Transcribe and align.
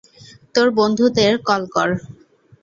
তোর, 0.55 0.67
বন্ধুদের 0.77 1.33
কল 1.47 1.63
কর। 1.75 1.89